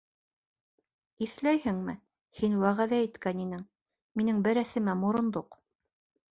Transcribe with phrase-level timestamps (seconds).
[1.25, 1.95] Иҫләйһеңме,
[2.41, 3.63] һин вәғәҙә иткән инең...
[4.23, 5.63] минең бәрәсемә морондоҡ...